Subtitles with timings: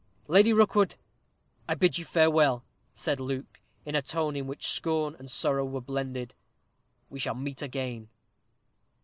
[0.27, 0.95] "Lady Rookwood,
[1.67, 2.63] I bid you farewell,"
[2.95, 6.33] said Luke, in a tone in which scorn and sorrow were blended.
[7.11, 8.09] "We shall meet again."